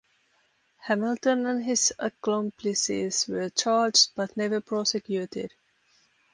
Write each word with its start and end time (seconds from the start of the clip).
Hamilton 0.79 1.45
and 1.45 1.63
his 1.63 1.93
accomplices 1.99 3.27
were 3.27 3.51
charged, 3.51 4.09
but 4.15 4.35
never 4.35 4.59
prosecuted. 4.59 5.53